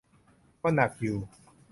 [0.61, 1.17] ก็หนักอยู่